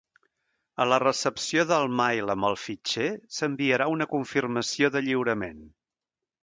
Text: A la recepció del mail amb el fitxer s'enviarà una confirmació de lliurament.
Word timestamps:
A 0.85 0.85
la 0.91 0.97
recepció 1.03 1.65
del 1.73 1.85
mail 1.99 2.33
amb 2.35 2.49
el 2.49 2.57
fitxer 2.63 3.07
s'enviarà 3.37 3.91
una 3.99 4.11
confirmació 4.17 4.95
de 4.97 5.09
lliurament. 5.09 5.65